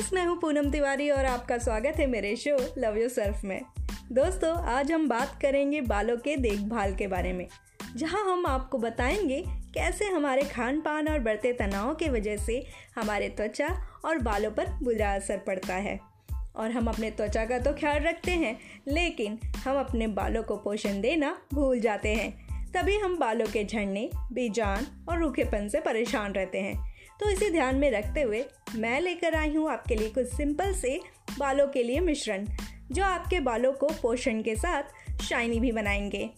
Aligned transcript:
Friends 0.00 0.12
मैं 0.12 0.24
हूँ 0.26 0.36
पूनम 0.40 0.70
तिवारी 0.70 1.10
और 1.10 1.24
आपका 1.24 1.56
स्वागत 1.58 1.96
है 1.96 2.06
मेरे 2.06 2.36
शो 2.36 2.56
लव 2.78 2.96
यू 2.98 3.08
सर्फ 3.08 3.40
में। 3.44 3.60
दोस्तों, 4.12 4.52
आज 4.64 4.92
हम 4.92 5.08
बात 5.08 5.38
करेंगे 5.42 5.80
बालों 5.80 6.16
के 6.16 6.36
देखभाल 6.36 6.94
के 6.94 7.06
बारे 7.06 7.32
में, 7.32 7.46
जहाँ 7.96 8.22
हम 8.24 8.46
आपको 8.46 8.78
बताएँगे 8.78 9.42
कैसे 9.74 10.04
हमारे 10.04 10.42
खान 10.42 10.80
पान 10.80 11.08
और 11.08 11.18
बढ़ते 11.18 11.52
तनाव 11.52 11.94
के 11.94 12.08
वजह 12.08 12.36
से 12.36 12.66
हमारे 12.96 13.28
त्वचा 13.28 13.68
और 14.04 14.18
बालों 14.18 14.50
पर 14.50 14.72
बुरा 14.82 15.14
असर 15.14 15.38
पड़ता 15.38 15.74
है। 15.74 15.98
और 16.56 16.70
हम 16.70 16.88
अपने 16.88 17.10
त्वचा 17.10 17.44
का 17.44 17.58
तो 17.58 17.72
ख्याल 17.72 18.02
रखते 18.02 18.32
हैं, 18.32 18.58
लेकिन 18.88 19.38
हम 19.56 19.78
अपने 19.78 20.06
बालों 20.06 20.42
को 20.42 20.56
पोषण 20.56 21.00
देना 21.00 21.38
भूल 21.54 21.80
जाते 21.80 22.14
हैं। 22.14 22.32
तभी 22.72 22.98
हम 22.98 23.18
बालों 23.18 23.46
के 23.46 23.64
झड़ने, 23.64 24.10
बेजान 24.32 24.86
और 25.08 25.20
रूखेपन 25.20 25.68
से 25.68 25.80
परेशान 25.80 26.32
रहते 26.32 26.60
हैं। 26.60 26.89
तो 27.20 27.30
इसे 27.30 27.50
ध्यान 27.50 27.76
में 27.76 27.90
रखते 27.90 28.22
हुए 28.22 28.44
मैं 28.74 29.00
लेकर 29.00 29.34
आई 29.34 29.54
हूँ 29.54 29.70
आपके 29.70 29.94
लिए 29.94 30.08
कुछ 30.08 30.26
सिंपल 30.26 30.74
से 30.74 31.00
बालों 31.38 31.68
के 31.68 31.82
लिए 31.82 32.00
मिश्रण, 32.00 32.46
जो 32.92 33.04
आपके 33.04 33.40
बालों 33.40 33.72
को 33.72 33.88
पोषण 34.02 34.42
के 34.42 34.56
साथ 34.56 34.82
शाइनी 35.22 35.60
भी 35.60 35.72
बनाएँगे। 35.72 36.30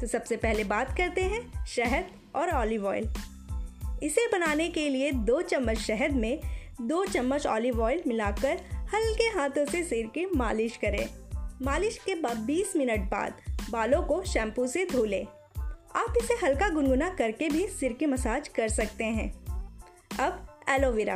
तो 0.00 0.06
सबसे 0.06 0.36
पहले 0.36 0.64
बात 0.64 0.96
करते 0.96 1.20
हैं 1.20 1.64
शहद 1.64 2.06
और 2.34 2.50
ऑलिव 2.50 2.86
ऑयल। 2.86 3.10
इसे 4.02 4.26
बनाने 4.26 4.68
के 4.68 4.88
लिए 4.88 5.12
दो 5.12 5.42
चम्मच 5.42 5.78
शहद 5.78 6.12
में 6.12 6.40
दो 6.80 7.04
चम्मच 7.04 7.46
ऑलिव 7.46 7.80
ऑयल 7.80 8.02
मिलाकर 8.06 8.60
हल्के 8.94 9.24
हाथों 9.24 9.66
से 9.66 9.84
सिर 9.84 10.06
की 10.06 10.26
मालिश 10.26 10.76
करें। 10.76 11.08
मालिश 11.62 11.98
के 11.98 12.14
बाद 12.14 12.36
20 12.36 12.76
मिनट 12.76 13.00
बाद 13.00 13.34
बालों 13.70 14.02
को 14.02 14.22
शैम्पू 14.22 14.66
से 14.66 14.86
धो 14.92 15.04
लें। 15.04 15.26
आप 15.96 16.14
इसे 16.22 16.46
हल्का 16.46 16.68
गुनगुना 16.68 17.08
करके 17.08 17.48
भी 17.48 17.66
सिर 17.66 17.92
की 17.92 18.06
मसाज 18.06 18.48
कर 18.48 18.68
सकते 18.68 19.04
हैं। 19.04 19.43
अब 20.20 20.62
एलोवेरा। 20.68 21.14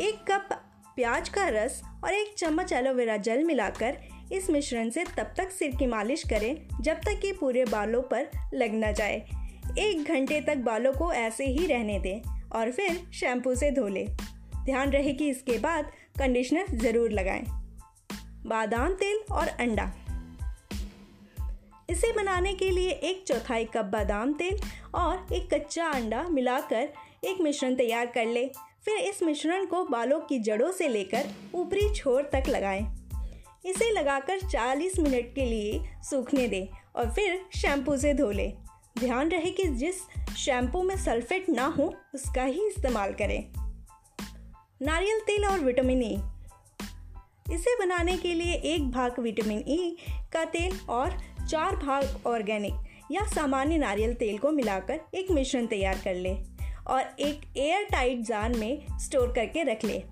एक 0.00 0.18
कप 0.30 0.48
प्याज 0.96 1.28
का 1.28 1.46
रस 1.48 1.80
और 2.04 2.14
एक 2.14 2.34
चम्मच 2.38 2.72
एलोवेरा 2.72 3.16
जल 3.16 3.44
मिलाकर 3.44 3.98
इस 4.32 4.50
मिश्रण 4.50 4.90
से 4.90 5.04
तब 5.04 5.32
तक 5.36 5.50
सिर 5.50 5.76
की 5.76 5.86
मालिश 5.86 6.22
करें, 6.22 6.68
जब 6.80 6.96
तक 6.96 7.18
कि 7.22 7.32
पूरे 7.32 7.64
बालों 7.64 8.02
पर 8.02 8.28
लग 8.54 8.74
ना 8.74 8.92
जाए। 8.92 9.16
एक 9.78 10.08
घंटे 10.08 10.40
तक 10.40 10.56
बालों 10.56 10.92
को 10.92 11.12
ऐसे 11.12 11.46
ही 11.46 11.66
रहने 11.66 11.98
दें 11.98 12.48
और 12.52 12.70
फिर 12.70 13.06
शैम्पू 13.14 13.54
से 13.54 13.70
धो 13.70 13.88
लें। 13.88 14.06
ध्यान 14.64 14.90
रहे 14.90 15.12
कि 15.12 15.28
इसके 15.28 15.58
बाद 15.58 15.90
कंडीशनर 16.18 16.76
ज़रूर 16.76 17.10
लगाएँ। 17.10 17.44
बादाम 18.46 18.94
तेल 18.94 19.20
और 19.32 19.48
अंडा। 19.48 19.92
इसे 22.06 22.14
बनाने 22.14 22.52
के 22.54 22.70
लिए 22.70 22.90
एक 22.90 23.24
चौथाई 23.28 23.64
कप 23.64 23.84
बादाम 23.84 24.32
तेल 24.32 24.58
और 24.94 25.34
एक 25.34 25.54
कच्चा 25.54 25.86
अंडा 25.86 26.22
मिलाकर 26.22 26.92
एक 27.24 27.40
मिश्रण 27.40 27.74
तैयार 27.74 28.06
कर 28.06 28.26
ले। 28.26 28.44
फिर 28.84 28.98
इस 28.98 29.22
मिश्रण 29.22 29.66
को 29.66 29.82
बालों 29.84 30.20
की 30.20 30.38
जड़ों 30.38 30.70
से 30.72 30.88
लेकर 30.88 31.26
ऊपरी 31.54 31.88
छोर 31.94 32.22
तक 32.22 32.48
लगाएँ। 32.48 32.82
इसे 33.66 33.90
लगाकर 33.90 34.40
40 34.40 34.98
मिनट 34.98 35.34
के 35.34 35.46
लिए 35.46 35.80
सूखने 36.10 36.48
दें 36.48 36.66
और 36.96 37.10
फिर 37.10 37.40
शैम्पू 37.56 37.96
से 37.96 38.14
धो 38.14 38.30
लें। 38.30 38.52
ध्यान 38.98 39.28
रहे 39.28 39.50
कि 39.50 39.64
जिस 39.64 40.02
शैम्पू 40.36 40.82
में 40.82 40.96
सल्फेट 40.96 41.48
ना 41.48 41.66
हो, 41.66 41.94
उसका 42.14 42.42
ही 42.42 42.66
इस्तेमाल 42.66 43.12
करें। 43.12 43.42
नारियल 44.82 45.20
तेल 45.20 45.44
और 45.44 45.60
विटामिन 45.60 46.02
ई 46.02 46.18
इसे 47.54 47.78
बनाने 47.78 48.16
के 48.16 48.34
लिए 48.34 48.54
एक 48.54 48.90
भाग 48.90 49.20
विटामिन 49.20 49.64
ई 49.68 49.96
का 50.32 50.44
तेल 50.44 50.78
और 50.88 51.35
चार 51.48 51.76
भाग 51.76 52.26
ऑर्गेनिक 52.26 53.12
या 53.12 53.24
सामान्य 53.24 53.76
नारियल 53.78 54.14
तेल 54.14 54.38
को 54.38 54.50
मिलाकर 54.50 55.00
एक 55.14 55.30
मिश्रण 55.30 55.66
तैयार 55.66 55.98
कर 56.04 56.14
ले 56.14 56.34
और 56.86 57.02
एक 57.20 57.40
एयर 57.56 57.84
टाइट 57.84 58.20
जार 58.20 58.52
में 58.52 58.98
स्टोर 58.98 59.32
करके 59.32 59.62
रख 59.62 59.84
ले। 59.84 60.02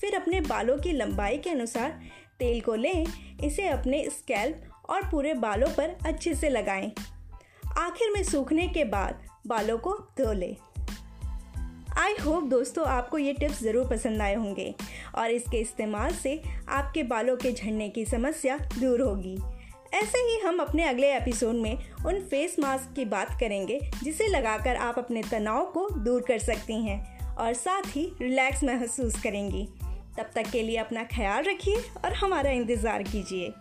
फिर 0.00 0.14
अपने 0.14 0.40
बालों 0.40 0.76
की 0.78 0.92
लंबाई 0.92 1.38
के 1.38 1.50
अनुसार 1.50 1.98
तेल 2.38 2.60
को 2.60 2.74
लें, 2.74 3.06
इसे 3.44 3.68
अपने 3.68 4.04
स्कैल्प 4.10 4.90
और 4.90 5.08
पूरे 5.10 5.34
बालों 5.34 5.68
पर 5.68 5.96
अच्छे 6.06 6.34
से 6.34 6.48
लगाएँ। 6.48 6.92
आखिर 7.78 8.12
में 8.12 8.22
सूखने 8.22 8.68
के 8.68 8.84
बाद 8.84 9.24
बालों 9.46 9.78
को 9.78 9.98
धो 10.18 10.32
लें। 10.32 10.56
आई 11.98 12.14
होप 12.16 12.44
दोस्तों 12.44 12.86
आपको 12.86 13.18
ये 13.18 13.32
टिप्स 13.32 13.62
ज़रूर 13.62 13.88
पसंद 13.88 14.22
आए 14.22 14.34
होंगे 14.34 14.74
और 15.14 15.30
इसके 15.30 15.58
इस्तेमाल 15.58 16.14
से 16.14 16.40
आपके 16.68 17.02
बालों 17.02 17.36
के 17.36 17.52
झड़ने 17.52 17.88
की 17.88 18.04
समस्या 18.04 18.58
दूर 18.80 19.00
होगी। 19.00 19.38
ऐसे 19.94 20.18
ही 20.18 20.38
हम 20.38 20.58
अपने 20.58 20.84
अगले 20.84 21.12
एपिसोड 21.16 21.54
में 21.54 21.78
उन 22.06 22.20
फेस 22.20 22.56
मास्क 22.58 22.94
की 22.96 23.04
बात 23.04 23.36
करेंगे, 23.40 23.80
जिसे 24.04 24.26
लगाकर 24.28 24.76
आप 24.76 24.98
अपने 24.98 25.22
तनाव 25.22 25.64
को 25.64 25.88
दूर 25.90 26.24
कर 26.28 26.38
सकती 26.38 26.82
हैं 26.84 27.34
और 27.36 27.52
साथ 27.54 27.82
ही 27.86 28.10
रिलैक्स 28.22 28.64
महसूस 28.64 29.20
करेंगी। 29.22 29.68
तब 30.18 30.30
तक 30.34 30.50
के 30.50 30.62
लिए 30.62 30.76
अपना 30.76 31.04
ख्याल 31.04 31.44
रखिए 31.44 31.76
और 32.04 32.12
हमारा 32.12 32.50
इंतज़ार 32.50 33.02
कीजिए। 33.02 33.52